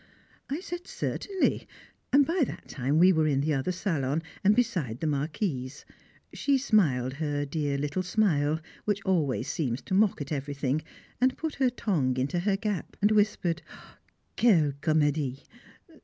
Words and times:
I 0.49 0.61
said 0.61 0.87
Certainly, 0.87 1.67
and 2.11 2.25
by 2.25 2.43
that 2.47 2.67
time 2.67 2.97
we 2.97 3.13
were 3.13 3.27
in 3.27 3.41
the 3.41 3.53
other 3.53 3.71
salon, 3.71 4.23
and 4.43 4.55
beside 4.55 4.99
the 4.99 5.05
Marquise. 5.05 5.85
She 6.33 6.57
smiled 6.57 7.13
her 7.13 7.45
dear 7.45 7.77
little 7.77 8.01
smile, 8.01 8.59
which 8.85 9.03
always 9.05 9.47
seems 9.47 9.79
to 9.83 9.93
mock 9.93 10.19
at 10.19 10.31
everything, 10.31 10.81
and 11.21 11.37
put 11.37 11.53
her 11.61 11.69
tongue 11.69 12.17
into 12.17 12.39
her 12.39 12.57
gap 12.57 12.97
and 12.99 13.11
whispered: 13.11 13.61
"Quelle 14.37 14.71
comédie! 14.81 15.43